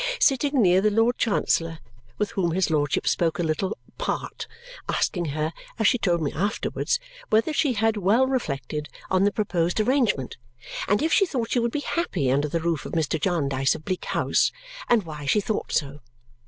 [0.17, 1.77] sitting near the Lord Chancellor,
[2.17, 4.47] with whom his lordship spoke a little part,
[4.89, 9.79] asking her, as she told me afterwards, whether she had well reflected on the proposed
[9.79, 10.37] arrangement,
[10.87, 13.21] and if she thought she would be happy under the roof of Mr.
[13.21, 14.51] Jarndyce of Bleak House,
[14.89, 15.99] and why she thought so?